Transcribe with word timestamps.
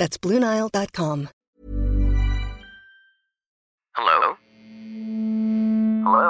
That's 0.00 0.16
BlueNile.com. 0.16 1.28
Hello? 3.92 4.20
Hello? 6.08 6.28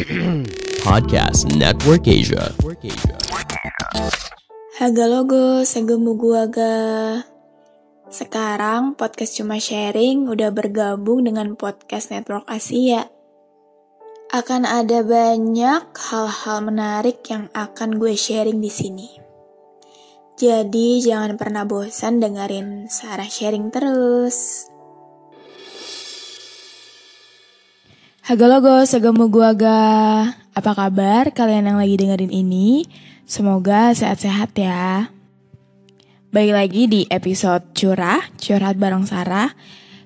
Podcast 0.88 1.52
Network 1.52 2.08
Asia. 2.08 2.48
Haga 4.80 5.04
logo, 5.04 5.68
segemu 5.68 6.16
gua 6.16 6.48
ga. 6.48 6.80
Sekarang 8.08 8.96
podcast 8.96 9.36
cuma 9.36 9.60
sharing 9.60 10.32
udah 10.32 10.48
bergabung 10.48 11.28
dengan 11.28 11.60
podcast 11.60 12.08
Network 12.08 12.48
Asia. 12.48 13.12
Akan 14.32 14.64
ada 14.64 15.04
banyak 15.04 15.92
hal-hal 15.92 16.58
menarik 16.64 17.20
yang 17.28 17.52
akan 17.52 18.00
gue 18.00 18.16
sharing 18.16 18.64
di 18.64 18.72
sini. 18.72 19.21
Jadi 20.42 20.98
jangan 20.98 21.38
pernah 21.38 21.62
bosan 21.62 22.18
dengerin 22.18 22.90
Sarah 22.90 23.30
sharing 23.30 23.70
terus. 23.70 24.66
Haga 28.26 28.50
logo, 28.50 28.82
segemu 28.82 29.30
gua 29.30 29.54
ga. 29.54 29.86
Apa 30.50 30.74
kabar 30.74 31.30
kalian 31.30 31.70
yang 31.70 31.78
lagi 31.78 31.94
dengerin 31.94 32.34
ini? 32.34 32.90
Semoga 33.22 33.94
sehat-sehat 33.94 34.50
ya. 34.58 35.14
Baik 36.34 36.58
lagi 36.58 36.82
di 36.90 37.00
episode 37.06 37.62
curah, 37.78 38.26
curhat 38.34 38.82
bareng 38.82 39.06
Sarah. 39.06 39.54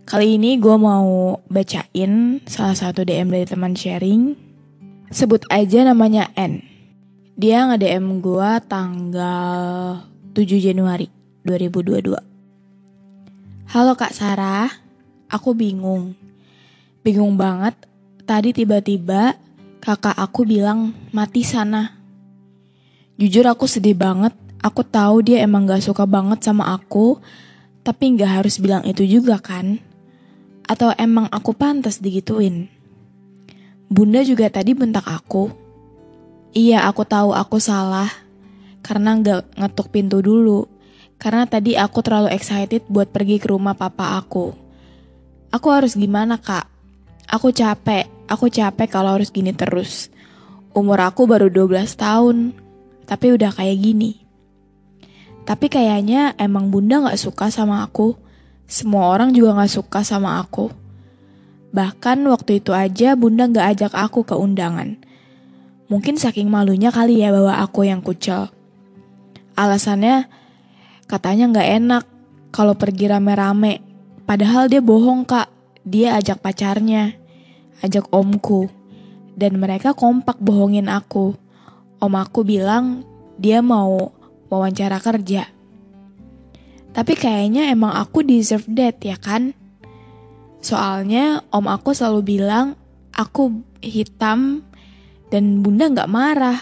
Kali 0.04 0.36
ini 0.36 0.60
gue 0.60 0.76
mau 0.76 1.40
bacain 1.48 2.44
salah 2.44 2.76
satu 2.76 3.08
DM 3.08 3.32
dari 3.32 3.48
teman 3.48 3.72
sharing. 3.72 4.36
Sebut 5.08 5.48
aja 5.48 5.80
namanya 5.80 6.28
N. 6.36 6.60
Dia 7.40 7.72
nge-DM 7.72 8.20
gue 8.20 8.50
tanggal 8.68 10.12
7 10.36 10.60
Januari 10.60 11.08
2022. 11.48 12.12
Halo 13.72 13.96
Kak 13.96 14.12
Sarah, 14.12 14.68
aku 15.32 15.56
bingung. 15.56 16.12
Bingung 17.00 17.40
banget 17.40 17.72
Tadi 18.26 18.50
tiba-tiba 18.50 19.38
kakak 19.78 20.18
aku 20.18 20.42
bilang 20.42 20.90
mati 21.14 21.46
sana. 21.46 21.94
Jujur 23.14 23.46
aku 23.46 23.70
sedih 23.70 23.94
banget. 23.94 24.34
Aku 24.58 24.82
tahu 24.82 25.22
dia 25.22 25.46
emang 25.46 25.62
gak 25.62 25.86
suka 25.86 26.02
banget 26.10 26.42
sama 26.42 26.74
aku, 26.74 27.22
tapi 27.86 28.18
gak 28.18 28.42
harus 28.42 28.58
bilang 28.58 28.82
itu 28.82 29.06
juga 29.06 29.38
kan? 29.38 29.78
Atau 30.66 30.90
emang 30.98 31.30
aku 31.30 31.54
pantas 31.54 32.02
digituin? 32.02 32.66
Bunda 33.86 34.26
juga 34.26 34.50
tadi 34.50 34.74
bentak 34.74 35.06
aku. 35.06 35.54
Iya, 36.50 36.82
aku 36.90 37.06
tahu 37.06 37.30
aku 37.30 37.62
salah 37.62 38.25
karena 38.86 39.18
gak 39.18 39.58
ngetuk 39.58 39.90
pintu 39.90 40.22
dulu. 40.22 40.70
Karena 41.18 41.42
tadi 41.50 41.74
aku 41.74 41.98
terlalu 42.06 42.30
excited 42.30 42.86
buat 42.86 43.10
pergi 43.10 43.42
ke 43.42 43.50
rumah 43.50 43.74
papa 43.74 44.14
aku. 44.14 44.54
Aku 45.50 45.66
harus 45.74 45.98
gimana, 45.98 46.38
Kak? 46.38 46.70
Aku 47.26 47.50
capek, 47.50 48.06
aku 48.30 48.46
capek 48.46 48.86
kalau 48.86 49.18
harus 49.18 49.34
gini 49.34 49.50
terus. 49.50 50.06
Umur 50.70 51.02
aku 51.02 51.26
baru 51.26 51.50
12 51.50 51.98
tahun, 51.98 52.54
tapi 53.10 53.34
udah 53.34 53.50
kayak 53.50 53.74
gini. 53.82 54.22
Tapi 55.42 55.66
kayaknya 55.66 56.38
emang 56.38 56.70
bunda 56.70 57.10
gak 57.10 57.18
suka 57.18 57.50
sama 57.50 57.82
aku. 57.82 58.14
Semua 58.70 59.10
orang 59.10 59.34
juga 59.34 59.58
gak 59.58 59.72
suka 59.72 60.06
sama 60.06 60.38
aku. 60.38 60.70
Bahkan 61.74 62.22
waktu 62.30 62.62
itu 62.62 62.70
aja 62.70 63.18
bunda 63.18 63.50
gak 63.50 63.66
ajak 63.74 63.92
aku 63.98 64.22
ke 64.22 64.34
undangan. 64.34 64.98
Mungkin 65.86 66.18
saking 66.18 66.50
malunya 66.50 66.90
kali 66.90 67.22
ya 67.22 67.30
bawa 67.30 67.62
aku 67.62 67.86
yang 67.86 68.02
kucel. 68.02 68.55
Alasannya 69.56 70.28
katanya 71.08 71.48
gak 71.50 71.68
enak 71.82 72.04
kalau 72.52 72.76
pergi 72.76 73.08
rame-rame. 73.08 73.80
Padahal 74.28 74.68
dia 74.68 74.84
bohong 74.84 75.24
kak 75.24 75.48
dia 75.86 76.18
ajak 76.18 76.42
pacarnya, 76.42 77.14
ajak 77.78 78.10
omku, 78.10 78.66
dan 79.38 79.54
mereka 79.56 79.94
kompak 79.94 80.36
bohongin 80.42 80.90
aku. 80.90 81.38
Om 82.02 82.12
aku 82.18 82.42
bilang 82.42 83.06
dia 83.38 83.62
mau 83.62 84.10
wawancara 84.50 84.98
kerja. 84.98 85.46
Tapi 86.90 87.12
kayaknya 87.14 87.70
emang 87.70 87.94
aku 87.94 88.26
deserve 88.26 88.66
that 88.74 88.98
ya 89.04 89.14
kan? 89.16 89.54
Soalnya 90.58 91.44
om 91.54 91.70
aku 91.70 91.94
selalu 91.94 92.36
bilang 92.36 92.74
aku 93.14 93.62
hitam 93.78 94.66
dan 95.30 95.62
bunda 95.62 95.86
gak 95.92 96.10
marah. 96.10 96.58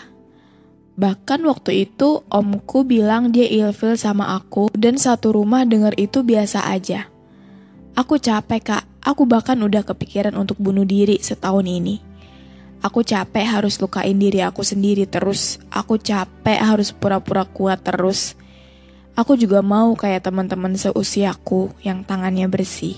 Bahkan 0.95 1.43
waktu 1.43 1.91
itu 1.91 2.23
omku 2.31 2.87
bilang 2.87 3.35
dia 3.35 3.51
ilfil 3.51 3.99
sama 3.99 4.39
aku 4.39 4.71
dan 4.75 4.95
satu 4.95 5.35
rumah 5.35 5.67
denger 5.67 5.99
itu 5.99 6.23
biasa 6.23 6.71
aja. 6.71 7.11
Aku 7.95 8.19
capek 8.19 8.63
kak, 8.63 8.85
Aku 9.05 9.29
bahkan 9.29 9.61
udah 9.61 9.85
kepikiran 9.85 10.33
untuk 10.33 10.57
bunuh 10.57 10.89
diri 10.89 11.21
setahun 11.21 11.69
ini. 11.69 12.01
Aku 12.81 13.05
capek 13.05 13.45
harus 13.45 13.77
lukain 13.77 14.17
diri 14.17 14.41
aku 14.41 14.65
sendiri 14.65 15.05
terus. 15.05 15.61
Aku 15.69 16.01
capek 16.01 16.57
harus 16.57 16.89
pura-pura 16.89 17.45
kuat 17.45 17.85
terus. 17.85 18.33
Aku 19.13 19.37
juga 19.37 19.61
mau 19.61 19.93
kayak 19.93 20.25
teman-teman 20.25 20.73
seusiaku 20.81 21.77
yang 21.85 22.01
tangannya 22.01 22.49
bersih. 22.49 22.97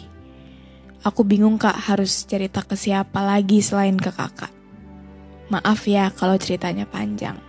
Aku 1.03 1.27
bingung 1.27 1.59
kak 1.59 1.75
harus 1.75 2.23
cerita 2.23 2.63
ke 2.63 2.79
siapa 2.79 3.19
lagi 3.27 3.59
selain 3.59 3.99
ke 3.99 4.15
kakak. 4.15 4.55
Maaf 5.51 5.91
ya 5.91 6.15
kalau 6.15 6.39
ceritanya 6.39 6.87
panjang. 6.87 7.46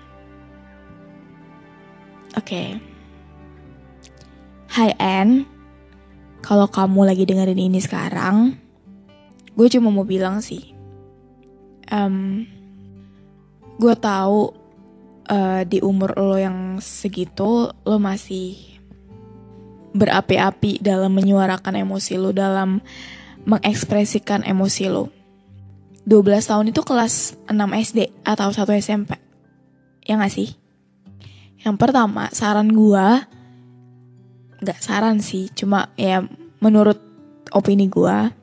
Oke. 2.38 2.54
Okay. 2.54 2.70
Hai 4.70 4.94
Anne 5.02 5.50
kalau 6.46 6.70
kamu 6.70 7.10
lagi 7.10 7.26
dengerin 7.26 7.58
ini 7.58 7.82
sekarang, 7.82 8.54
gue 9.58 9.68
cuma 9.74 9.90
mau 9.90 10.06
bilang 10.06 10.38
sih, 10.38 10.78
um, 11.90 12.46
gue 13.82 13.96
tahu 13.98 14.54
uh, 15.34 15.66
di 15.66 15.82
umur 15.82 16.14
lo 16.14 16.38
yang 16.38 16.78
segitu 16.78 17.74
lo 17.74 17.98
masih 17.98 18.80
berapi-api 19.98 20.78
dalam 20.78 21.10
menyuarakan 21.18 21.82
emosi 21.82 22.22
lo, 22.22 22.30
dalam 22.30 22.80
mengekspresikan 23.50 24.46
emosi 24.46 24.94
lo. 24.94 25.10
12 26.06 26.22
tahun 26.54 26.70
itu 26.70 26.86
kelas 26.86 27.36
6 27.50 27.58
SD 27.58 28.00
atau 28.24 28.54
1 28.54 28.62
SMP. 28.78 29.18
Ya 30.06 30.16
gak 30.16 30.32
sih? 30.32 30.67
Yang 31.62 31.76
pertama, 31.78 32.30
saran 32.34 32.70
gue 32.74 33.08
nggak 34.58 34.80
saran 34.82 35.22
sih 35.22 35.54
cuma 35.54 35.94
ya 35.94 36.26
menurut 36.58 36.98
opini 37.54 37.86
gue 37.86 38.34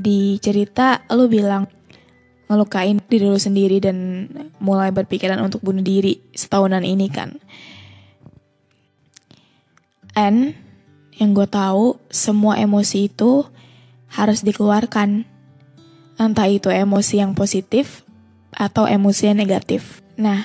di 0.00 0.40
cerita 0.40 1.04
lu 1.12 1.28
bilang 1.28 1.68
ngelukain 2.48 3.00
diri 3.08 3.28
lu 3.28 3.36
sendiri 3.36 3.80
dan 3.80 4.28
mulai 4.60 4.92
berpikiran 4.92 5.40
untuk 5.40 5.64
bunuh 5.64 5.80
diri 5.80 6.20
setahunan 6.36 6.84
ini 6.84 7.08
kan. 7.08 7.40
And 10.12 10.52
yang 11.16 11.32
gue 11.32 11.48
tahu 11.48 11.96
semua 12.12 12.60
emosi 12.60 13.08
itu 13.08 13.48
harus 14.12 14.44
dikeluarkan. 14.44 15.24
Entah 16.20 16.48
itu 16.52 16.68
emosi 16.68 17.24
yang 17.24 17.32
positif 17.32 18.04
atau 18.52 18.84
emosi 18.84 19.32
yang 19.32 19.40
negatif. 19.40 20.04
Nah 20.20 20.44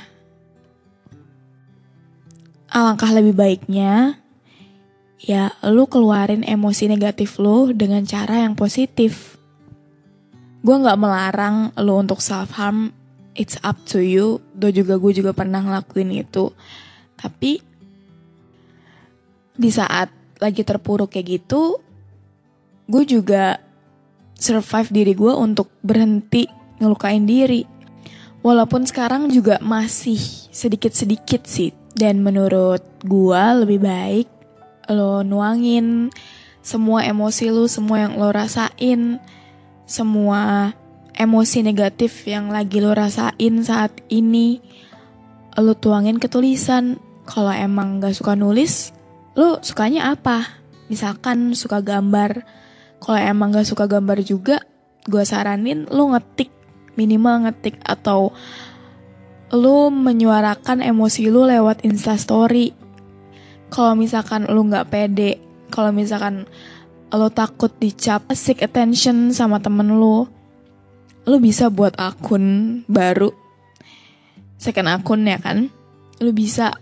alangkah 2.78 3.10
lebih 3.10 3.34
baiknya 3.34 4.22
ya 5.18 5.50
lu 5.66 5.90
keluarin 5.90 6.46
emosi 6.46 6.94
negatif 6.94 7.42
lu 7.42 7.74
dengan 7.74 8.06
cara 8.06 8.46
yang 8.46 8.54
positif. 8.54 9.36
Gue 10.62 10.78
gak 10.78 11.00
melarang 11.00 11.74
lu 11.80 11.98
untuk 11.98 12.22
self 12.22 12.54
harm, 12.54 12.94
it's 13.34 13.58
up 13.66 13.78
to 13.90 14.02
you. 14.02 14.44
Do 14.54 14.70
juga 14.70 15.02
gue 15.02 15.14
juga 15.14 15.34
pernah 15.34 15.64
ngelakuin 15.64 16.22
itu. 16.22 16.54
Tapi 17.18 17.62
di 19.58 19.70
saat 19.74 20.14
lagi 20.38 20.62
terpuruk 20.62 21.18
kayak 21.18 21.42
gitu, 21.42 21.82
gue 22.86 23.04
juga 23.10 23.58
survive 24.38 24.90
diri 24.94 25.14
gue 25.18 25.34
untuk 25.34 25.74
berhenti 25.82 26.46
ngelukain 26.78 27.26
diri. 27.26 27.66
Walaupun 28.46 28.86
sekarang 28.86 29.34
juga 29.34 29.58
masih 29.66 30.20
sedikit-sedikit 30.54 31.50
sih. 31.50 31.87
Dan 31.98 32.22
menurut 32.22 32.86
gue 33.02 33.44
lebih 33.66 33.82
baik 33.82 34.30
lo 34.88 35.26
nuangin 35.26 36.14
semua 36.62 37.08
emosi 37.08 37.50
lu, 37.50 37.66
semua 37.66 38.06
yang 38.06 38.20
lo 38.20 38.30
rasain, 38.30 39.24
semua 39.88 40.76
emosi 41.16 41.64
negatif 41.64 42.28
yang 42.30 42.54
lagi 42.54 42.84
lo 42.84 42.92
rasain 42.92 43.64
saat 43.64 43.96
ini, 44.12 44.62
lo 45.56 45.74
tuangin 45.80 46.22
ke 46.22 46.30
tulisan. 46.30 47.00
Kalau 47.24 47.52
emang 47.52 48.04
gak 48.04 48.16
suka 48.16 48.36
nulis, 48.36 48.92
lo 49.34 49.64
sukanya 49.64 50.12
apa? 50.12 50.44
Misalkan 50.92 51.56
suka 51.56 51.80
gambar. 51.80 52.44
Kalau 53.00 53.20
emang 53.20 53.56
gak 53.56 53.68
suka 53.68 53.88
gambar 53.88 54.24
juga, 54.28 54.60
gue 55.08 55.24
saranin 55.24 55.88
lo 55.88 56.12
ngetik, 56.12 56.52
minimal 57.00 57.48
ngetik 57.48 57.80
atau 57.84 58.36
lo 59.52 59.88
menyuarakan 59.88 60.84
emosi 60.84 61.32
lo 61.32 61.48
lewat 61.48 61.88
instastory. 61.88 62.76
Kalau 63.68 63.96
misalkan 63.96 64.48
lo 64.48 64.64
gak 64.68 64.92
pede, 64.92 65.40
kalau 65.72 65.92
misalkan 65.92 66.48
lo 67.12 67.28
takut 67.32 67.72
dicap 67.80 68.28
seek 68.36 68.64
attention 68.64 69.32
sama 69.32 69.60
temen 69.64 70.00
lo, 70.00 70.28
lo 71.28 71.36
bisa 71.40 71.68
buat 71.72 71.96
akun 72.00 72.84
baru, 72.88 73.32
second 74.60 74.88
akun 74.92 75.28
ya 75.28 75.40
kan, 75.40 75.72
lo 76.20 76.32
bisa 76.32 76.76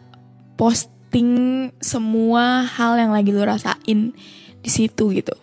posting 0.58 1.70
semua 1.82 2.66
hal 2.66 2.98
yang 2.98 3.14
lagi 3.14 3.34
lo 3.34 3.46
rasain 3.46 4.14
di 4.62 4.70
situ 4.70 5.14
gitu. 5.14 5.34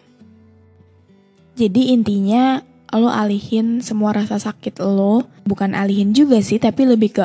Jadi 1.58 1.94
intinya 1.94 2.62
lo 2.92 3.08
alihin 3.08 3.80
semua 3.80 4.12
rasa 4.12 4.36
sakit 4.36 4.84
lo, 4.84 5.24
bukan 5.48 5.72
alihin 5.72 6.12
juga 6.12 6.40
sih, 6.44 6.60
tapi 6.60 6.84
lebih 6.84 7.10
ke 7.16 7.24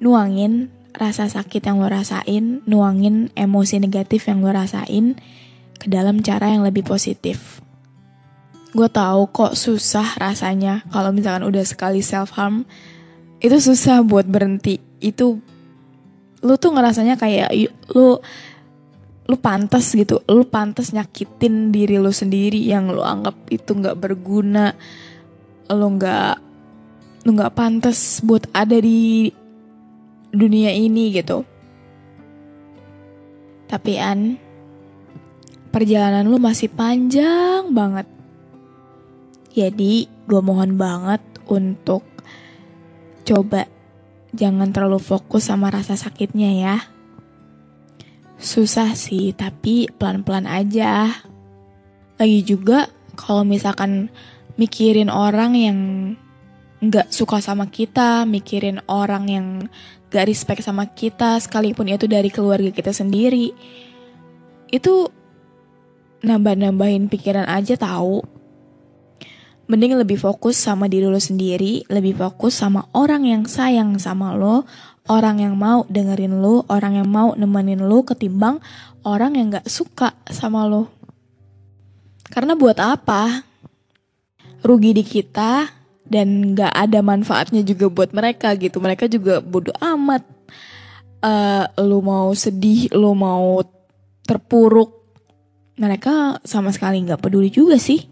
nuangin 0.00 0.72
rasa 0.96 1.28
sakit 1.28 1.64
yang 1.64 1.80
lo 1.80 1.88
rasain, 1.88 2.64
nuangin 2.64 3.28
emosi 3.36 3.80
negatif 3.80 4.28
yang 4.28 4.40
lo 4.40 4.52
rasain 4.52 5.16
ke 5.76 5.86
dalam 5.88 6.20
cara 6.24 6.52
yang 6.52 6.64
lebih 6.64 6.84
positif. 6.84 7.60
Gue 8.72 8.88
tahu 8.88 9.28
kok 9.28 9.52
susah 9.52 10.16
rasanya 10.16 10.80
kalau 10.88 11.12
misalkan 11.12 11.44
udah 11.44 11.64
sekali 11.64 12.00
self 12.00 12.32
harm, 12.32 12.64
itu 13.44 13.56
susah 13.60 14.00
buat 14.00 14.24
berhenti. 14.24 14.80
Itu 15.02 15.44
lu 16.42 16.54
tuh 16.56 16.72
ngerasanya 16.72 17.20
kayak 17.20 17.52
lu 17.92 18.16
lu 19.32 19.40
pantas 19.40 19.96
gitu, 19.96 20.20
lu 20.28 20.44
pantas 20.44 20.92
nyakitin 20.92 21.72
diri 21.72 21.96
lu 21.96 22.12
sendiri 22.12 22.60
yang 22.60 22.92
lu 22.92 23.00
anggap 23.00 23.32
itu 23.48 23.72
nggak 23.72 23.96
berguna, 23.96 24.76
lu 25.72 25.88
nggak 25.96 26.36
lu 27.24 27.32
nggak 27.32 27.56
pantas 27.56 28.20
buat 28.20 28.44
ada 28.52 28.76
di 28.76 29.32
dunia 30.28 30.68
ini 30.76 31.16
gitu. 31.16 31.48
Tapi 33.72 33.96
An, 33.96 34.36
perjalanan 35.72 36.28
lu 36.28 36.36
masih 36.36 36.68
panjang 36.68 37.72
banget. 37.72 38.04
Jadi 39.56 40.12
gue 40.28 40.40
mohon 40.44 40.76
banget 40.76 41.24
untuk 41.48 42.04
coba 43.24 43.64
jangan 44.36 44.76
terlalu 44.76 45.00
fokus 45.00 45.48
sama 45.48 45.72
rasa 45.72 45.96
sakitnya 45.96 46.52
ya. 46.52 46.76
Susah 48.42 48.98
sih, 48.98 49.30
tapi 49.30 49.86
pelan-pelan 49.86 50.50
aja. 50.50 51.14
Lagi 52.18 52.42
juga 52.42 52.90
kalau 53.14 53.46
misalkan 53.46 54.10
mikirin 54.58 55.06
orang 55.06 55.54
yang 55.54 55.78
nggak 56.82 57.14
suka 57.14 57.38
sama 57.38 57.70
kita, 57.70 58.26
mikirin 58.26 58.82
orang 58.90 59.30
yang 59.30 59.46
gak 60.12 60.28
respect 60.28 60.66
sama 60.66 60.90
kita, 60.92 61.40
sekalipun 61.40 61.88
itu 61.88 62.04
dari 62.04 62.28
keluarga 62.28 62.68
kita 62.68 62.92
sendiri, 62.92 63.54
itu 64.68 65.08
nambah-nambahin 66.20 67.08
pikiran 67.08 67.48
aja 67.48 67.80
tahu. 67.80 68.20
Mending 69.72 69.96
lebih 69.96 70.20
fokus 70.20 70.60
sama 70.60 70.84
diri 70.90 71.08
lo 71.08 71.16
sendiri, 71.16 71.88
lebih 71.88 72.18
fokus 72.18 72.60
sama 72.60 72.84
orang 72.92 73.24
yang 73.24 73.48
sayang 73.48 73.96
sama 73.96 74.36
lo, 74.36 74.68
orang 75.10 75.42
yang 75.42 75.54
mau 75.58 75.86
dengerin 75.90 76.38
lo, 76.38 76.66
orang 76.70 77.00
yang 77.00 77.08
mau 77.10 77.34
nemenin 77.34 77.82
lo 77.82 78.06
ketimbang 78.06 78.62
orang 79.02 79.34
yang 79.34 79.50
gak 79.54 79.66
suka 79.66 80.14
sama 80.30 80.66
lo. 80.68 80.90
Karena 82.30 82.54
buat 82.54 82.78
apa? 82.78 83.42
Rugi 84.62 84.94
di 84.94 85.02
kita, 85.02 85.82
dan 86.12 86.52
nggak 86.52 86.72
ada 86.76 87.00
manfaatnya 87.00 87.64
juga 87.64 87.88
buat 87.88 88.12
mereka 88.12 88.52
gitu 88.60 88.76
mereka 88.84 89.08
juga 89.08 89.40
bodoh 89.40 89.72
amat 89.80 90.20
uh, 91.24 91.64
lu 91.80 92.04
mau 92.04 92.36
sedih 92.36 92.92
lu 92.92 93.16
mau 93.16 93.64
terpuruk 94.28 94.92
mereka 95.80 96.36
sama 96.44 96.68
sekali 96.68 97.00
nggak 97.00 97.16
peduli 97.16 97.48
juga 97.48 97.80
sih 97.80 98.11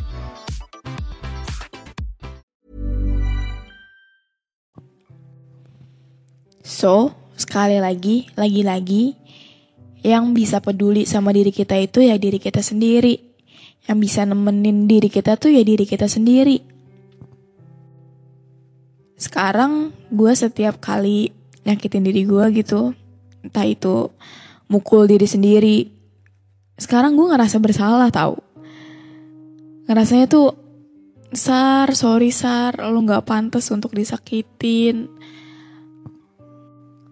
So, 6.61 7.13
sekali 7.33 7.81
lagi, 7.81 8.29
lagi-lagi, 8.37 9.17
yang 10.01 10.33
bisa 10.33 10.61
peduli 10.61 11.05
sama 11.05 11.29
diri 11.33 11.53
kita 11.53 11.77
itu 11.77 12.01
ya 12.01 12.17
diri 12.17 12.41
kita 12.41 12.61
sendiri. 12.61 13.17
Yang 13.89 13.97
bisa 13.97 14.21
nemenin 14.25 14.85
diri 14.85 15.09
kita 15.09 15.37
tuh 15.37 15.53
ya 15.53 15.61
diri 15.65 15.85
kita 15.89 16.05
sendiri. 16.05 16.61
Sekarang 19.17 19.93
gue 20.09 20.33
setiap 20.33 20.81
kali 20.81 21.29
nyakitin 21.65 22.05
diri 22.05 22.25
gue 22.25 22.45
gitu, 22.57 22.97
entah 23.45 23.65
itu 23.65 24.09
mukul 24.65 25.05
diri 25.05 25.29
sendiri. 25.29 25.89
Sekarang 26.77 27.13
gue 27.13 27.29
ngerasa 27.29 27.61
bersalah 27.61 28.09
tau. 28.09 28.41
Ngerasanya 29.85 30.25
tuh, 30.25 30.57
Sar, 31.31 31.93
sorry 31.93 32.33
Sar, 32.33 32.81
lo 32.81 32.97
gak 33.05 33.29
pantas 33.29 33.69
untuk 33.69 33.93
disakitin 33.93 35.05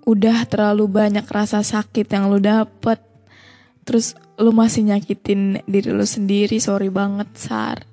udah 0.10 0.50
terlalu 0.50 0.90
banyak 0.90 1.26
rasa 1.30 1.62
sakit 1.62 2.10
yang 2.10 2.34
lu 2.34 2.42
dapet 2.42 2.98
terus 3.86 4.18
lu 4.42 4.50
masih 4.50 4.90
nyakitin 4.90 5.62
diri 5.70 5.94
lu 5.94 6.06
sendiri 6.06 6.58
sorry 6.58 6.90
banget 6.90 7.30
sar. 7.38 7.86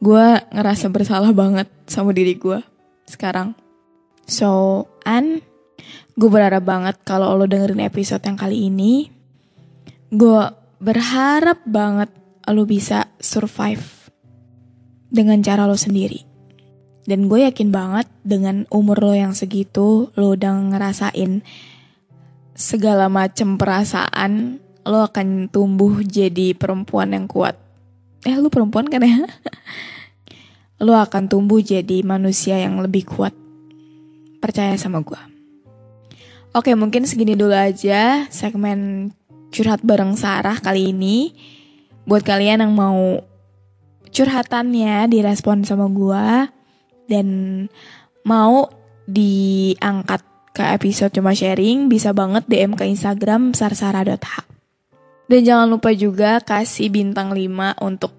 Gue 0.00 0.40
ngerasa 0.48 0.88
bersalah 0.88 1.36
banget 1.36 1.68
sama 1.84 2.16
diri 2.16 2.40
gue 2.40 2.64
sekarang. 3.04 3.52
So 4.24 4.84
an 5.04 5.44
gue 6.16 6.30
berharap 6.32 6.64
banget 6.64 6.96
kalau 7.04 7.36
lo 7.36 7.44
dengerin 7.44 7.84
episode 7.84 8.24
yang 8.24 8.40
kali 8.40 8.72
ini. 8.72 9.12
Gue 10.08 10.48
berharap 10.80 11.60
banget 11.68 12.08
lo 12.48 12.64
bisa 12.64 13.12
survive 13.20 14.08
dengan 15.12 15.44
cara 15.44 15.68
lo 15.68 15.76
sendiri. 15.76 16.29
Dan 17.10 17.26
gue 17.26 17.42
yakin 17.42 17.74
banget 17.74 18.06
dengan 18.22 18.70
umur 18.70 19.02
lo 19.02 19.18
yang 19.18 19.34
segitu, 19.34 20.14
lo 20.14 20.38
udah 20.38 20.54
ngerasain 20.70 21.42
segala 22.54 23.10
macam 23.10 23.58
perasaan, 23.58 24.62
lo 24.86 25.02
akan 25.02 25.50
tumbuh 25.50 26.06
jadi 26.06 26.54
perempuan 26.54 27.10
yang 27.10 27.26
kuat. 27.26 27.58
Eh, 28.22 28.38
lo 28.38 28.46
perempuan 28.46 28.86
kan 28.86 29.02
ya? 29.02 29.26
lo 30.86 30.94
akan 30.94 31.26
tumbuh 31.26 31.58
jadi 31.58 32.06
manusia 32.06 32.62
yang 32.62 32.78
lebih 32.78 33.10
kuat. 33.10 33.34
Percaya 34.38 34.78
sama 34.78 35.02
gue. 35.02 35.18
Oke, 36.54 36.78
mungkin 36.78 37.10
segini 37.10 37.34
dulu 37.34 37.58
aja 37.58 38.30
segmen 38.30 39.10
curhat 39.50 39.82
bareng 39.82 40.14
Sarah 40.14 40.62
kali 40.62 40.94
ini. 40.94 41.34
Buat 42.06 42.22
kalian 42.22 42.62
yang 42.62 42.70
mau 42.70 43.18
curhatannya 44.14 45.10
direspon 45.10 45.66
sama 45.66 45.90
gue 45.90 46.59
dan 47.10 47.26
mau 48.22 48.70
diangkat 49.10 50.22
ke 50.54 50.62
episode 50.62 51.10
cuma 51.10 51.34
sharing, 51.34 51.90
bisa 51.90 52.14
banget 52.14 52.46
DM 52.46 52.78
ke 52.78 52.86
Instagram 52.86 53.50
sarsara.h. 53.54 54.46
Dan 55.30 55.40
jangan 55.46 55.66
lupa 55.70 55.90
juga 55.94 56.42
kasih 56.42 56.90
bintang 56.90 57.34
5 57.34 57.78
untuk 57.82 58.14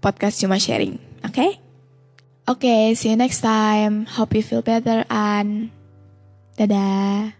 podcast 0.00 0.40
cuma 0.40 0.56
sharing, 0.56 0.96
oke? 1.24 1.32
Okay? 1.32 1.50
Oke, 2.48 2.66
okay, 2.66 2.84
see 2.96 3.12
you 3.12 3.18
next 3.20 3.44
time. 3.44 4.08
Hope 4.16 4.34
you 4.34 4.42
feel 4.42 4.64
better, 4.64 5.06
and 5.06 5.70
dadah. 6.58 7.39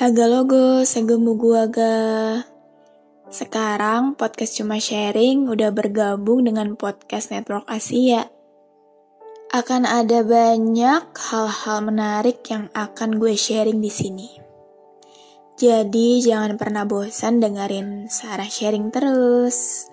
Haga 0.00 0.24
logo, 0.24 0.88
segemu 0.88 1.36
gua 1.36 1.68
ga. 1.68 2.40
Sekarang 3.28 4.16
podcast 4.16 4.56
cuma 4.56 4.80
sharing 4.80 5.44
udah 5.52 5.68
bergabung 5.68 6.48
dengan 6.48 6.72
podcast 6.80 7.28
Network 7.28 7.68
Asia. 7.68 8.32
Akan 9.52 9.84
ada 9.84 10.24
banyak 10.24 11.12
hal-hal 11.12 11.78
menarik 11.84 12.40
yang 12.48 12.72
akan 12.72 13.20
gue 13.20 13.36
sharing 13.36 13.84
di 13.84 13.92
sini. 13.92 14.28
Jadi 15.60 16.24
jangan 16.24 16.56
pernah 16.56 16.88
bosan 16.88 17.42
dengerin 17.42 18.08
Sarah 18.08 18.48
sharing 18.48 18.88
terus. 18.88 19.90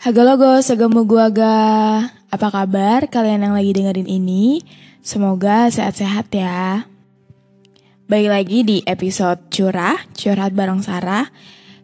Haga 0.00 0.22
logo, 0.24 0.56
segemu 0.64 1.04
gua 1.04 1.28
ga. 1.28 1.60
Apa 2.32 2.48
kabar 2.48 3.04
kalian 3.10 3.44
yang 3.44 3.54
lagi 3.58 3.76
dengerin 3.76 4.08
ini? 4.08 4.64
Semoga 5.06 5.70
sehat-sehat 5.70 6.34
ya. 6.34 6.82
Baik 8.10 8.26
lagi 8.26 8.58
di 8.66 8.82
episode 8.90 9.38
curah, 9.54 10.02
curhat 10.18 10.50
bareng 10.50 10.82
Sarah. 10.82 11.30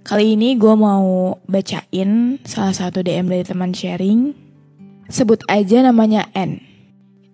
Kali 0.03 0.35
ini 0.35 0.59
gue 0.59 0.75
mau 0.75 1.39
bacain 1.47 2.43
salah 2.43 2.75
satu 2.75 2.99
DM 3.07 3.31
dari 3.31 3.47
teman 3.47 3.71
sharing. 3.71 4.35
Sebut 5.07 5.39
aja 5.47 5.87
namanya 5.87 6.27
N. 6.35 6.59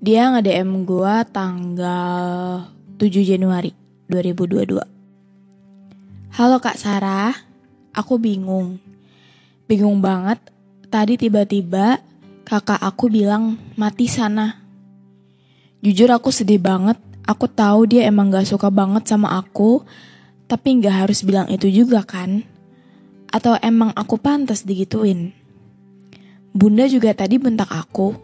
Dia 0.05 0.29
nge-DM 0.37 0.85
gue 0.85 1.15
tanggal 1.33 2.69
7 3.01 3.25
Januari 3.25 3.73
2022. 4.13 4.85
Halo 6.37 6.61
Kak 6.61 6.77
Sarah, 6.77 7.33
aku 7.97 8.21
bingung. 8.21 8.77
Bingung 9.65 10.05
banget 10.05 10.37
Tadi 10.89 11.21
tiba-tiba 11.21 12.01
kakak 12.49 12.81
aku 12.81 13.13
bilang 13.13 13.61
mati 13.77 14.09
sana. 14.09 14.68
Jujur 15.79 16.11
aku 16.11 16.35
sedih 16.35 16.59
banget. 16.59 16.99
Aku 17.29 17.47
tahu 17.47 17.87
dia 17.87 18.09
emang 18.09 18.33
gak 18.33 18.49
suka 18.49 18.73
banget 18.73 19.05
sama 19.05 19.37
aku, 19.37 19.85
tapi 20.49 20.81
gak 20.81 21.07
harus 21.07 21.21
bilang 21.23 21.47
itu 21.53 21.69
juga 21.69 22.01
kan? 22.03 22.43
Atau 23.29 23.55
emang 23.61 23.93
aku 23.93 24.17
pantas 24.17 24.65
digituin? 24.65 25.37
Bunda 26.57 26.89
juga 26.89 27.13
tadi 27.13 27.37
bentak 27.37 27.69
aku. 27.69 28.17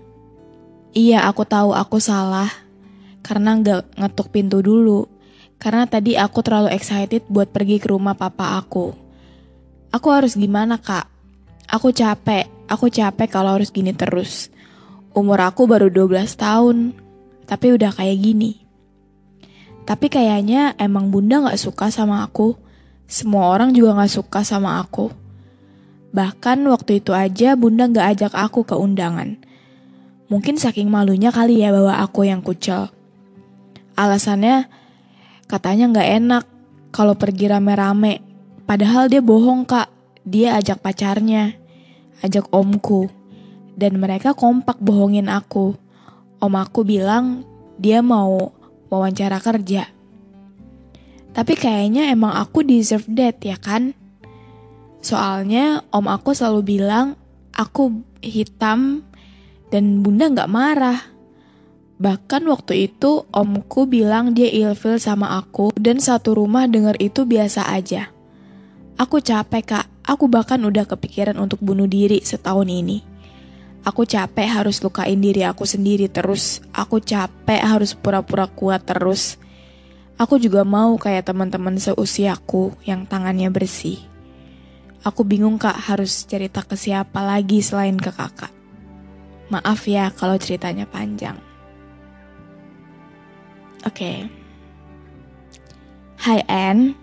Iya, 0.96 1.28
aku 1.28 1.44
tahu 1.44 1.76
aku 1.76 2.00
salah 2.00 2.48
karena 3.20 3.60
gak 3.60 3.92
ngetuk 4.00 4.32
pintu 4.32 4.64
dulu. 4.64 5.06
Karena 5.60 5.86
tadi 5.86 6.18
aku 6.18 6.42
terlalu 6.42 6.74
excited 6.74 7.28
buat 7.30 7.52
pergi 7.52 7.78
ke 7.78 7.92
rumah 7.92 8.16
papa 8.18 8.58
aku. 8.58 8.96
Aku 9.94 10.08
harus 10.10 10.34
gimana, 10.34 10.80
Kak? 10.80 11.06
Aku 11.70 11.94
capek. 11.94 12.50
Aku 12.66 12.90
capek 12.90 13.28
kalau 13.30 13.54
harus 13.54 13.70
gini 13.70 13.94
terus. 13.94 14.50
Umur 15.14 15.38
aku 15.38 15.70
baru 15.70 15.86
12 15.92 16.34
tahun, 16.34 17.03
tapi 17.44 17.72
udah 17.76 17.92
kayak 17.92 18.18
gini. 18.20 18.64
Tapi 19.84 20.08
kayaknya 20.08 20.72
emang 20.80 21.12
bunda 21.12 21.44
gak 21.44 21.60
suka 21.60 21.92
sama 21.92 22.24
aku. 22.24 22.56
Semua 23.04 23.52
orang 23.52 23.76
juga 23.76 24.00
gak 24.00 24.12
suka 24.16 24.40
sama 24.40 24.80
aku. 24.80 25.12
Bahkan 26.16 26.64
waktu 26.72 27.04
itu 27.04 27.12
aja 27.12 27.52
bunda 27.52 27.84
gak 27.88 28.16
ajak 28.16 28.32
aku 28.32 28.64
ke 28.64 28.72
undangan. 28.72 29.36
Mungkin 30.32 30.56
saking 30.56 30.88
malunya 30.88 31.28
kali 31.28 31.60
ya 31.60 31.68
bawa 31.68 32.00
aku 32.00 32.24
yang 32.24 32.40
kucel. 32.40 32.88
Alasannya 33.92 34.72
katanya 35.44 36.00
gak 36.00 36.08
enak 36.16 36.44
kalau 36.88 37.12
pergi 37.12 37.52
rame-rame. 37.52 38.24
Padahal 38.64 39.12
dia 39.12 39.20
bohong 39.20 39.68
kak, 39.68 39.92
dia 40.24 40.56
ajak 40.56 40.80
pacarnya 40.80 41.60
ajak 42.24 42.48
omku. 42.48 43.12
Dan 43.76 44.00
mereka 44.00 44.32
kompak 44.32 44.80
bohongin 44.80 45.28
aku. 45.28 45.76
Om 46.44 46.60
aku 46.60 46.84
bilang 46.84 47.48
dia 47.80 48.04
mau 48.04 48.52
wawancara 48.92 49.40
kerja. 49.40 49.88
Tapi 51.32 51.56
kayaknya 51.56 52.12
emang 52.12 52.36
aku 52.36 52.60
deserve 52.60 53.08
that 53.16 53.40
ya 53.40 53.56
kan? 53.56 53.96
Soalnya 55.00 55.80
om 55.88 56.04
aku 56.04 56.36
selalu 56.36 56.76
bilang 56.76 57.16
aku 57.56 58.04
hitam 58.20 59.00
dan 59.72 60.04
bunda 60.04 60.28
gak 60.28 60.52
marah. 60.52 61.00
Bahkan 61.96 62.44
waktu 62.44 62.92
itu 62.92 63.24
omku 63.32 63.88
bilang 63.88 64.36
dia 64.36 64.52
ilfil 64.52 65.00
sama 65.00 65.40
aku 65.40 65.72
dan 65.80 65.96
satu 65.96 66.36
rumah 66.36 66.68
denger 66.68 67.00
itu 67.00 67.24
biasa 67.24 67.72
aja. 67.72 68.12
Aku 69.00 69.18
capek 69.18 69.64
kak, 69.64 69.86
Aku 70.04 70.28
bahkan 70.28 70.60
udah 70.60 70.84
kepikiran 70.84 71.40
untuk 71.40 71.64
bunuh 71.64 71.88
diri 71.88 72.20
setahun 72.20 72.68
ini. 72.68 73.00
Aku 73.84 74.08
capek 74.08 74.48
harus 74.48 74.80
lukain 74.80 75.20
diri 75.20 75.44
aku 75.44 75.68
sendiri 75.68 76.08
terus. 76.08 76.64
Aku 76.72 77.04
capek 77.04 77.60
harus 77.60 77.92
pura-pura 77.92 78.48
kuat 78.48 78.88
terus. 78.88 79.36
Aku 80.16 80.40
juga 80.40 80.64
mau 80.64 80.96
kayak 80.96 81.28
teman-teman 81.28 81.76
seusiaku 81.76 82.72
yang 82.88 83.04
tangannya 83.04 83.52
bersih. 83.52 84.00
Aku 85.04 85.20
bingung 85.20 85.60
kak 85.60 85.76
harus 85.76 86.24
cerita 86.24 86.64
ke 86.64 86.80
siapa 86.80 87.20
lagi 87.20 87.60
selain 87.60 88.00
ke 88.00 88.08
kakak. 88.08 88.48
Maaf 89.52 89.84
ya 89.84 90.08
kalau 90.16 90.40
ceritanya 90.40 90.88
panjang. 90.88 91.36
Oke. 93.84 93.92
Okay. 93.92 94.18
Hai 96.24 96.40
Anne, 96.48 96.96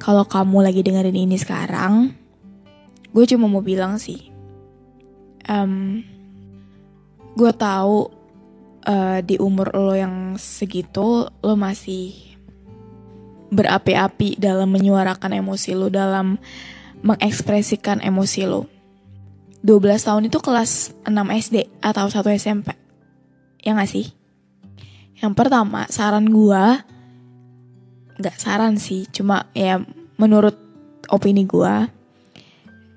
kalau 0.00 0.24
kamu 0.24 0.64
lagi 0.64 0.80
dengerin 0.80 1.28
ini 1.28 1.36
sekarang, 1.36 2.16
gue 3.12 3.24
cuma 3.28 3.44
mau 3.44 3.60
bilang 3.60 4.00
sih, 4.00 4.31
um, 5.48 6.04
gue 7.32 7.52
tahu 7.56 8.10
uh, 8.86 9.18
di 9.24 9.40
umur 9.40 9.72
lo 9.72 9.94
yang 9.96 10.36
segitu 10.36 11.26
lo 11.28 11.54
masih 11.54 12.36
berapi-api 13.52 14.40
dalam 14.40 14.72
menyuarakan 14.72 15.36
emosi 15.38 15.76
lo, 15.76 15.92
dalam 15.92 16.40
mengekspresikan 17.04 18.00
emosi 18.00 18.48
lo. 18.48 18.68
12 19.62 19.78
tahun 20.08 20.26
itu 20.26 20.38
kelas 20.42 20.90
6 21.06 21.12
SD 21.14 21.70
atau 21.78 22.10
1 22.10 22.18
SMP. 22.34 22.74
Ya 23.62 23.78
gak 23.78 23.86
sih? 23.86 24.10
Yang 25.22 25.32
pertama, 25.38 25.86
saran 25.86 26.26
gue 26.26 26.64
nggak 28.22 28.38
saran 28.38 28.76
sih 28.76 29.08
cuma 29.08 29.50
ya 29.50 29.80
menurut 30.20 30.54
opini 31.10 31.42
gue 31.42 31.74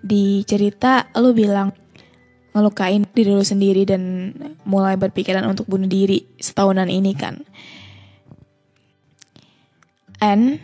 di 0.05 0.45
cerita 0.45 1.09
lo 1.17 1.33
bilang 1.33 1.73
ngelukain 2.55 3.03
diri 3.11 3.35
lu 3.35 3.43
sendiri 3.43 3.83
dan 3.83 4.31
mulai 4.63 4.95
berpikiran 4.95 5.43
untuk 5.43 5.67
bunuh 5.67 5.91
diri 5.91 6.23
setahunan 6.39 6.87
ini 6.87 7.11
kan. 7.11 7.43
And 10.23 10.63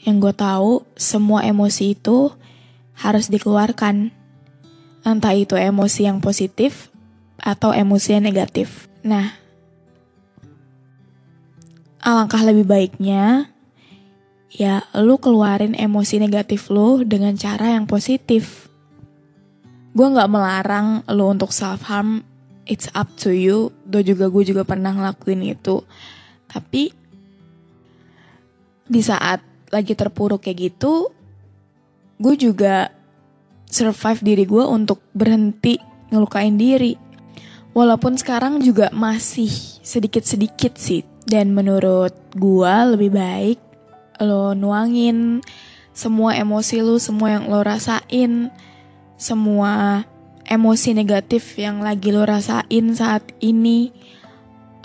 yang 0.00 0.24
gue 0.24 0.32
tahu 0.32 0.88
semua 0.96 1.44
emosi 1.44 1.92
itu 1.92 2.32
harus 2.96 3.28
dikeluarkan. 3.28 4.08
Entah 5.04 5.34
itu 5.36 5.54
emosi 5.54 6.08
yang 6.08 6.24
positif 6.24 6.88
atau 7.36 7.70
emosi 7.70 8.16
yang 8.16 8.24
negatif. 8.24 8.88
Nah, 9.04 9.36
alangkah 12.00 12.42
lebih 12.42 12.66
baiknya 12.66 13.52
ya 14.50 14.86
lu 14.96 15.20
keluarin 15.20 15.76
emosi 15.76 16.16
negatif 16.22 16.72
lu 16.72 17.04
dengan 17.04 17.36
cara 17.36 17.76
yang 17.76 17.84
positif. 17.84 18.66
Gue 19.96 20.12
gak 20.12 20.28
melarang 20.28 21.00
lu 21.08 21.32
untuk 21.32 21.56
self 21.56 21.88
harm, 21.88 22.20
it's 22.68 22.92
up 22.92 23.08
to 23.16 23.32
you. 23.32 23.72
Do 23.88 24.04
juga 24.04 24.28
gue 24.28 24.44
juga 24.44 24.68
pernah 24.68 24.92
ngelakuin 24.92 25.56
itu. 25.56 25.80
Tapi 26.52 26.92
di 28.86 29.00
saat 29.00 29.40
lagi 29.72 29.96
terpuruk 29.96 30.44
kayak 30.44 30.58
gitu, 30.76 31.08
gue 32.20 32.34
juga 32.36 32.92
survive 33.66 34.20
diri 34.20 34.44
gue 34.44 34.64
untuk 34.68 35.00
berhenti 35.16 35.80
ngelukain 36.12 36.60
diri. 36.60 36.94
Walaupun 37.72 38.20
sekarang 38.20 38.60
juga 38.60 38.92
masih 38.92 39.48
sedikit-sedikit 39.80 40.76
sih. 40.76 41.08
Dan 41.26 41.56
menurut 41.56 42.14
gue 42.38 42.74
lebih 42.94 43.10
baik 43.10 43.58
lo 44.22 44.54
nuangin 44.54 45.42
semua 45.96 46.36
emosi 46.36 46.84
lu, 46.84 47.00
semua 47.02 47.34
yang 47.34 47.50
lo 47.50 47.64
rasain, 47.64 48.52
semua 49.16 50.04
emosi 50.46 50.94
negatif 50.94 51.58
yang 51.58 51.82
lagi 51.82 52.14
lo 52.14 52.22
rasain 52.22 52.94
saat 52.94 53.34
ini, 53.42 53.90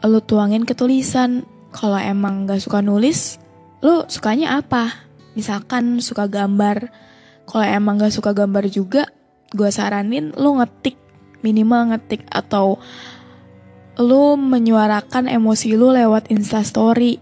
lo 0.01 0.23
tuangin 0.23 0.65
ke 0.65 0.73
tulisan. 0.73 1.45
Kalau 1.71 1.95
emang 1.95 2.51
gak 2.51 2.59
suka 2.59 2.83
nulis, 2.83 3.39
lo 3.79 4.03
sukanya 4.11 4.59
apa? 4.59 5.07
Misalkan 5.39 6.03
suka 6.03 6.27
gambar, 6.27 6.91
kalau 7.47 7.63
emang 7.63 7.95
gak 7.95 8.11
suka 8.11 8.35
gambar 8.35 8.67
juga, 8.67 9.07
gue 9.55 9.71
saranin 9.71 10.35
lo 10.35 10.59
ngetik, 10.59 10.99
minimal 11.43 11.95
ngetik 11.95 12.27
atau 12.27 12.75
lo 13.99 14.35
menyuarakan 14.35 15.27
emosi 15.31 15.75
lo 15.79 15.95
lewat 15.95 16.31
instastory. 16.31 17.19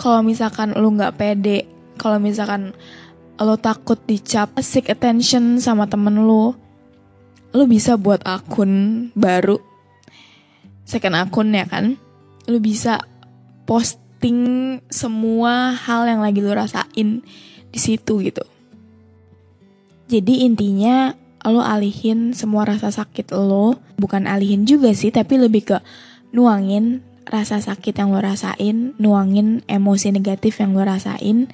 Kalau 0.00 0.24
misalkan 0.24 0.72
lo 0.72 0.88
nggak 0.88 1.16
pede, 1.20 1.68
kalau 2.00 2.16
misalkan 2.16 2.72
lo 3.42 3.58
takut 3.58 3.98
dicap 4.06 4.54
seek 4.58 4.90
attention 4.90 5.58
sama 5.58 5.86
temen 5.90 6.26
lo, 6.26 6.54
lo 7.52 7.64
bisa 7.68 7.98
buat 8.00 8.22
akun 8.24 9.08
baru, 9.12 9.60
second 10.86 11.16
akun 11.18 11.54
ya 11.54 11.66
kan, 11.68 11.98
lo 12.46 12.58
bisa 12.58 13.02
posting 13.68 14.78
semua 14.90 15.74
hal 15.74 16.08
yang 16.08 16.20
lagi 16.22 16.40
lo 16.40 16.54
rasain 16.54 17.22
di 17.72 17.78
situ 17.78 18.22
gitu. 18.22 18.44
Jadi 20.12 20.44
intinya 20.44 21.16
lo 21.46 21.64
alihin 21.64 22.36
semua 22.36 22.68
rasa 22.68 22.92
sakit 22.92 23.32
lo, 23.34 23.80
bukan 23.98 24.28
alihin 24.28 24.68
juga 24.68 24.92
sih, 24.92 25.10
tapi 25.10 25.40
lebih 25.40 25.74
ke 25.74 25.78
nuangin 26.30 27.02
rasa 27.26 27.62
sakit 27.62 27.96
yang 27.96 28.12
lo 28.12 28.20
rasain, 28.20 28.92
nuangin 29.00 29.64
emosi 29.70 30.12
negatif 30.12 30.60
yang 30.60 30.74
lo 30.76 30.84
rasain 30.84 31.48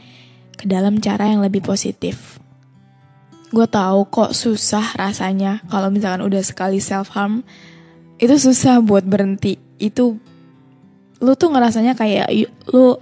ke 0.58 0.66
dalam 0.66 0.98
cara 0.98 1.30
yang 1.30 1.40
lebih 1.40 1.62
positif. 1.62 2.42
Gue 3.54 3.64
tahu 3.64 4.10
kok 4.10 4.34
susah 4.34 4.98
rasanya 4.98 5.62
kalau 5.70 5.88
misalkan 5.88 6.26
udah 6.26 6.42
sekali 6.42 6.82
self 6.82 7.14
harm, 7.14 7.46
itu 8.18 8.34
susah 8.34 8.82
buat 8.82 9.06
berhenti. 9.06 9.56
Itu 9.78 10.18
lu 11.22 11.32
tuh 11.38 11.54
ngerasanya 11.54 11.94
kayak 11.94 12.28
lu 12.74 12.98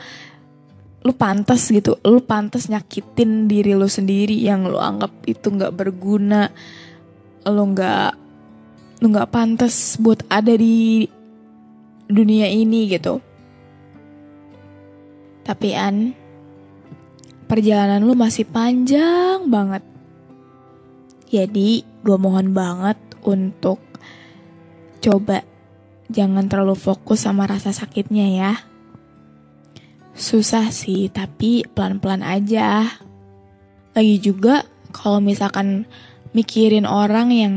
lu 1.07 1.13
pantas 1.15 1.71
gitu, 1.73 1.97
lu 2.05 2.21
pantas 2.21 2.69
nyakitin 2.69 3.49
diri 3.49 3.73
lu 3.73 3.89
sendiri 3.89 4.37
yang 4.37 4.69
lu 4.69 4.77
anggap 4.77 5.11
itu 5.25 5.49
nggak 5.49 5.75
berguna, 5.75 6.53
lu 7.49 7.65
nggak 7.73 8.11
lu 9.03 9.07
nggak 9.11 9.31
pantas 9.33 9.97
buat 9.99 10.23
ada 10.29 10.55
di 10.55 11.07
dunia 12.07 12.47
ini 12.51 12.91
gitu. 12.91 13.19
Tapi 15.47 15.79
An, 15.79 16.11
perjalanan 17.47 18.03
lu 18.03 18.15
masih 18.19 18.47
panjang 18.47 19.47
banget. 19.47 19.83
Jadi 21.27 21.83
gue 22.07 22.19
mohon 22.19 22.55
banget 22.55 22.99
untuk 23.27 23.83
coba 25.03 25.43
jangan 26.07 26.47
terlalu 26.47 26.79
fokus 26.79 27.27
sama 27.27 27.51
rasa 27.51 27.75
sakitnya 27.75 28.27
ya. 28.31 28.53
Susah 30.17 30.71
sih, 30.71 31.11
tapi 31.13 31.67
pelan-pelan 31.67 32.23
aja. 32.23 32.89
Lagi 33.93 34.17
juga 34.23 34.65
kalau 34.95 35.21
misalkan 35.21 35.85
mikirin 36.33 36.89
orang 36.89 37.29
yang 37.35 37.55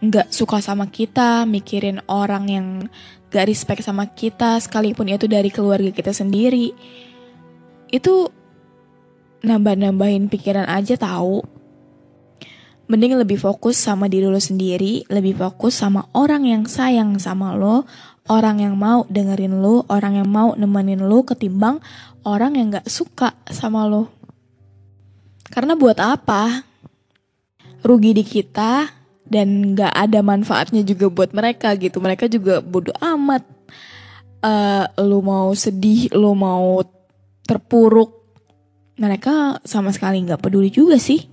nggak 0.00 0.32
suka 0.32 0.64
sama 0.64 0.88
kita, 0.88 1.44
mikirin 1.44 2.00
orang 2.08 2.44
yang 2.48 2.66
gak 3.30 3.46
respect 3.46 3.86
sama 3.86 4.10
kita, 4.10 4.58
sekalipun 4.58 5.06
itu 5.06 5.30
dari 5.30 5.54
keluarga 5.54 5.94
kita 5.94 6.10
sendiri, 6.10 6.74
itu 7.92 8.14
nambah-nambahin 9.44 10.28
pikiran 10.28 10.68
aja 10.68 10.96
tahu. 10.96 11.44
Mending 12.90 13.22
lebih 13.22 13.38
fokus 13.38 13.78
sama 13.78 14.10
diri 14.10 14.26
lo 14.26 14.42
sendiri, 14.42 15.06
lebih 15.06 15.38
fokus 15.38 15.78
sama 15.78 16.10
orang 16.10 16.42
yang 16.42 16.66
sayang 16.66 17.22
sama 17.22 17.54
lo, 17.54 17.86
orang 18.26 18.58
yang 18.58 18.74
mau 18.74 19.06
dengerin 19.06 19.62
lo, 19.62 19.86
orang 19.86 20.18
yang 20.18 20.26
mau 20.26 20.58
nemenin 20.58 21.06
lo 21.06 21.22
ketimbang 21.22 21.78
orang 22.26 22.58
yang 22.58 22.74
gak 22.74 22.90
suka 22.90 23.32
sama 23.48 23.86
lo. 23.86 24.10
Karena 25.50 25.78
buat 25.78 25.98
apa? 25.98 26.66
Rugi 27.80 28.10
di 28.12 28.24
kita 28.26 28.90
dan 29.22 29.78
gak 29.78 29.94
ada 29.94 30.20
manfaatnya 30.20 30.82
juga 30.82 31.06
buat 31.06 31.30
mereka 31.30 31.70
gitu. 31.78 32.02
Mereka 32.02 32.26
juga 32.26 32.58
bodoh 32.58 32.94
amat. 32.98 33.46
Uh, 34.40 34.88
lo 35.04 35.20
mau 35.20 35.52
sedih, 35.52 36.08
lo 36.16 36.32
mau 36.32 36.80
terpuruk, 37.44 38.19
mereka 39.00 39.56
sama 39.64 39.88
sekali 39.96 40.20
gak 40.28 40.44
peduli 40.44 40.68
juga 40.68 41.00
sih. 41.00 41.24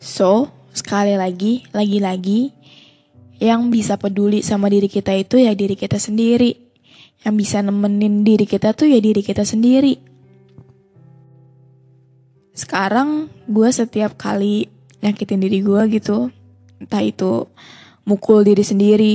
So, 0.00 0.48
sekali 0.72 1.12
lagi, 1.12 1.68
lagi-lagi, 1.76 2.56
yang 3.38 3.68
bisa 3.68 4.00
peduli 4.00 4.40
sama 4.40 4.72
diri 4.72 4.88
kita 4.88 5.12
itu 5.12 5.36
ya 5.38 5.52
diri 5.52 5.76
kita 5.76 6.00
sendiri. 6.00 6.56
Yang 7.22 7.34
bisa 7.36 7.58
nemenin 7.60 8.24
diri 8.24 8.48
kita 8.48 8.72
tuh 8.72 8.88
ya 8.88 8.98
diri 9.02 9.20
kita 9.20 9.44
sendiri. 9.44 10.00
Sekarang 12.56 13.28
gue 13.46 13.68
setiap 13.70 14.18
kali 14.18 14.66
nyakitin 15.04 15.38
diri 15.38 15.62
gue 15.62 15.82
gitu, 15.94 16.32
entah 16.82 17.02
itu 17.04 17.46
mukul 18.08 18.42
diri 18.42 18.64
sendiri. 18.64 19.14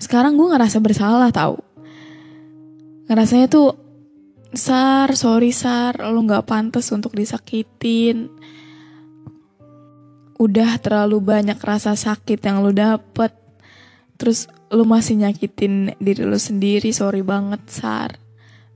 Sekarang 0.00 0.34
gue 0.34 0.50
ngerasa 0.50 0.82
bersalah 0.82 1.30
tau. 1.30 1.62
Ngerasanya 3.06 3.46
tuh, 3.46 3.78
Sar, 4.52 5.16
sorry 5.16 5.48
Sar, 5.48 5.96
lo 6.12 6.20
gak 6.28 6.44
pantas 6.44 6.92
untuk 6.92 7.16
disakitin. 7.16 8.28
Udah 10.36 10.76
terlalu 10.76 11.24
banyak 11.24 11.56
rasa 11.56 11.96
sakit 11.96 12.36
yang 12.44 12.60
lu 12.60 12.76
dapet. 12.76 13.32
Terus 14.20 14.52
lu 14.68 14.84
masih 14.84 15.24
nyakitin 15.24 15.96
diri 15.96 16.28
lu 16.28 16.36
sendiri. 16.36 16.92
Sorry 16.92 17.24
banget 17.24 17.64
sar. 17.70 18.20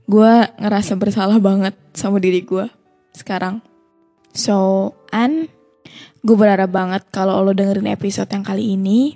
Gue 0.07 0.49
ngerasa 0.57 0.97
bersalah 0.97 1.37
banget 1.37 1.77
sama 1.93 2.17
diri 2.17 2.41
gue 2.41 2.65
sekarang. 3.13 3.59
So 4.33 4.91
an 5.11 5.45
gue 6.23 6.35
berharap 6.39 6.71
banget 6.71 7.03
kalau 7.13 7.43
lo 7.43 7.51
dengerin 7.51 7.91
episode 7.91 8.31
yang 8.31 8.47
kali 8.47 8.73
ini. 8.79 9.13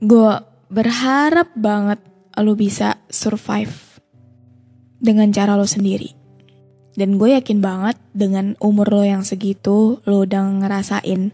Gue 0.00 0.40
berharap 0.70 1.52
banget 1.58 1.98
lo 2.38 2.54
bisa 2.54 2.96
survive 3.10 3.89
dengan 5.00 5.32
cara 5.32 5.56
lo 5.56 5.64
sendiri 5.64 6.20
dan 6.98 7.16
gue 7.16 7.32
yakin 7.38 7.62
banget 7.62 7.96
dengan 8.10 8.58
umur 8.58 8.90
lo 8.90 9.02
yang 9.06 9.22
segitu, 9.22 10.02
lo 10.02 10.26
udah 10.26 10.42
ngerasain 10.60 11.30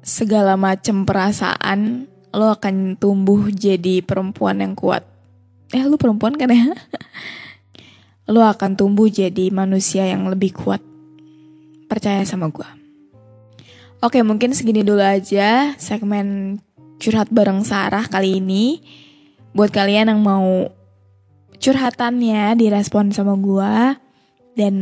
segala 0.00 0.56
macem 0.56 1.04
perasaan, 1.04 2.08
lo 2.32 2.50
akan 2.56 2.96
tumbuh 2.96 3.52
jadi 3.52 4.00
perempuan 4.00 4.64
yang 4.64 4.72
kuat. 4.72 5.04
Eh, 5.70 5.84
lo 5.84 6.00
perempuan 6.00 6.34
kan 6.40 6.48
ya? 6.48 6.74
lo 8.32 8.40
akan 8.40 8.74
tumbuh 8.74 9.06
jadi 9.12 9.52
manusia 9.52 10.08
yang 10.08 10.24
lebih 10.32 10.56
kuat. 10.56 10.80
Percaya 11.86 12.24
sama 12.24 12.48
gue. 12.48 12.68
Oke, 14.00 14.24
mungkin 14.24 14.58
segini 14.58 14.80
dulu 14.80 15.02
aja 15.02 15.76
segmen 15.76 16.58
curhat 16.96 17.28
bareng 17.28 17.62
Sarah 17.68 18.08
kali 18.08 18.40
ini. 18.40 18.80
Buat 19.52 19.76
kalian 19.76 20.08
yang 20.08 20.20
mau 20.24 20.72
curhatannya 21.58 22.54
direspon 22.56 23.10
sama 23.10 23.34
gue, 23.38 23.74
dan 24.58 24.74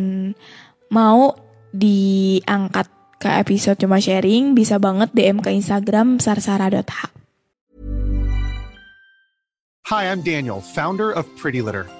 mau 0.92 1.34
diangkat 1.72 2.86
ke 3.16 3.28
episode 3.40 3.80
cuma 3.80 4.00
sharing, 4.00 4.52
bisa 4.52 4.76
banget 4.76 5.12
DM 5.16 5.40
ke 5.40 5.50
Instagram 5.52 6.20
sarsara.h. 6.20 7.12
Hi, 9.86 10.10
I'm 10.10 10.20
Daniel, 10.20 10.60
founder 10.60 11.14
of 11.14 11.24
Pretty 11.38 11.62
Litter. 11.62 11.86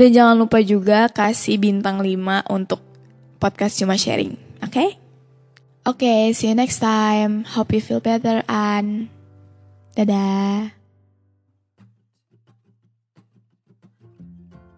Dan 0.00 0.16
jangan 0.16 0.32
lupa 0.40 0.64
juga 0.64 1.12
kasih 1.12 1.60
bintang 1.60 2.00
5 2.00 2.48
untuk 2.48 2.80
podcast 3.36 3.76
cuma 3.76 4.00
sharing. 4.00 4.32
Oke? 4.64 4.72
Okay? 4.72 4.88
Oke, 5.84 6.08
okay, 6.08 6.20
see 6.32 6.48
you 6.48 6.56
next 6.56 6.80
time. 6.80 7.44
Hope 7.44 7.68
you 7.76 7.84
feel 7.84 8.00
better, 8.00 8.40
An. 8.48 9.12
Dadah. 9.92 10.72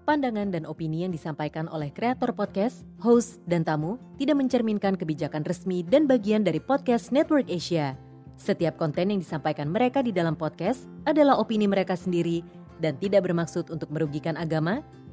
Pandangan 0.02 0.50
dan 0.50 0.66
opini 0.66 1.06
yang 1.06 1.14
disampaikan 1.14 1.70
oleh 1.70 1.94
kreator 1.94 2.34
podcast, 2.34 2.82
host, 2.98 3.38
dan 3.46 3.62
tamu 3.62 4.02
tidak 4.18 4.42
mencerminkan 4.42 4.98
kebijakan 4.98 5.46
resmi 5.46 5.86
dan 5.86 6.10
bagian 6.10 6.42
dari 6.42 6.58
podcast 6.58 7.14
Network 7.14 7.46
Asia. 7.46 7.94
Setiap 8.34 8.74
konten 8.74 9.14
yang 9.14 9.22
disampaikan 9.22 9.70
mereka 9.70 10.02
di 10.02 10.10
dalam 10.10 10.34
podcast 10.34 10.90
adalah 11.06 11.38
opini 11.38 11.70
mereka 11.70 11.94
sendiri 11.94 12.42
dan 12.82 12.98
tidak 12.98 13.30
bermaksud 13.30 13.70
untuk 13.70 13.94
merugikan 13.94 14.34
agama, 14.34 14.82